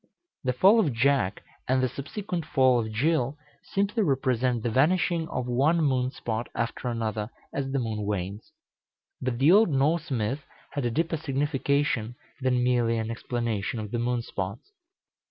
The 0.43 0.53
fall 0.53 0.79
of 0.79 0.93
Jack, 0.93 1.43
and 1.67 1.83
the 1.83 1.87
subsequent 1.87 2.43
fall 2.43 2.79
of 2.79 2.91
Jill, 2.91 3.37
simply 3.61 4.01
represent 4.01 4.63
the 4.63 4.71
vanishing 4.71 5.27
of 5.27 5.45
one 5.45 5.79
moon 5.81 6.09
spot 6.09 6.49
after 6.55 6.87
another, 6.87 7.29
as 7.53 7.71
the 7.71 7.77
moon 7.77 8.03
wanes. 8.07 8.51
But 9.21 9.37
the 9.37 9.51
old 9.51 9.69
Norse 9.69 10.09
myth 10.09 10.43
had 10.71 10.85
a 10.85 10.89
deeper 10.89 11.17
signification 11.17 12.15
than 12.41 12.63
merely 12.63 12.97
an 12.97 13.11
explanation 13.11 13.79
of 13.79 13.91
the 13.91 13.99
moon 13.99 14.23
spots. 14.23 14.71